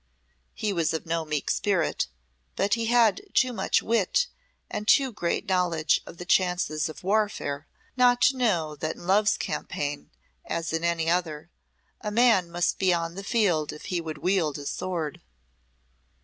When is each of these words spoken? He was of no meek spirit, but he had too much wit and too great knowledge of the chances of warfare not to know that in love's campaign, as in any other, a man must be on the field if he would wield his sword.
He 0.55 0.73
was 0.73 0.95
of 0.95 1.05
no 1.05 1.23
meek 1.25 1.51
spirit, 1.51 2.07
but 2.55 2.73
he 2.73 2.87
had 2.87 3.21
too 3.35 3.53
much 3.53 3.83
wit 3.83 4.25
and 4.67 4.87
too 4.87 5.11
great 5.11 5.45
knowledge 5.47 6.01
of 6.07 6.17
the 6.17 6.25
chances 6.25 6.89
of 6.89 7.03
warfare 7.03 7.67
not 7.95 8.19
to 8.23 8.35
know 8.35 8.75
that 8.75 8.95
in 8.95 9.05
love's 9.05 9.37
campaign, 9.37 10.09
as 10.43 10.73
in 10.73 10.83
any 10.83 11.07
other, 11.07 11.51
a 12.03 12.09
man 12.09 12.49
must 12.49 12.79
be 12.79 12.91
on 12.91 13.13
the 13.13 13.23
field 13.23 13.71
if 13.71 13.85
he 13.93 14.01
would 14.01 14.17
wield 14.17 14.55
his 14.55 14.71
sword. 14.71 15.21